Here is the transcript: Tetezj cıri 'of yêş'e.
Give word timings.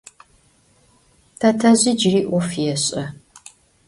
Tetezj 1.39 1.83
cıri 1.99 2.21
'of 2.35 2.49
yêş'e. 2.63 3.03